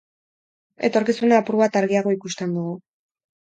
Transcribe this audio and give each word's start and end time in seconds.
Etorkizuna 0.87 1.37
apur 1.43 1.59
bat 1.59 1.77
argiago 1.83 2.15
ikusten 2.17 2.57
dugu. 2.59 2.75